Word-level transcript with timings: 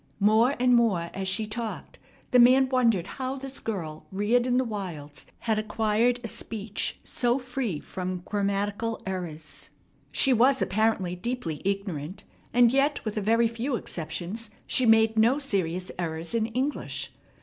More 0.19 0.55
and 0.59 0.73
more 0.73 1.11
as 1.13 1.27
she 1.27 1.45
talked 1.45 1.99
the 2.31 2.39
man 2.39 2.69
wondered 2.69 3.05
how 3.05 3.35
this 3.35 3.59
girl 3.59 4.07
reared 4.11 4.47
in 4.47 4.57
the 4.57 4.63
wilds 4.63 5.27
had 5.41 5.59
acquired 5.59 6.19
a 6.23 6.27
speech 6.27 6.99
so 7.03 7.37
free 7.37 7.79
from 7.79 8.23
grammatical 8.25 8.99
errors. 9.05 9.69
She 10.11 10.33
was 10.33 10.59
apparently 10.59 11.15
deeply 11.15 11.61
ignorant, 11.63 12.23
and 12.51 12.71
yet 12.71 13.05
with 13.05 13.15
a 13.15 13.21
very 13.21 13.47
few 13.47 13.75
exceptions 13.75 14.49
she 14.65 14.87
made 14.87 15.19
no 15.19 15.37
serious 15.37 15.91
errors 15.99 16.33
in 16.33 16.47
English. 16.47 17.11